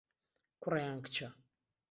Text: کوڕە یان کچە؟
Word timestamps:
کوڕە 0.61 0.79
یان 0.85 0.97
کچە؟ 1.05 1.27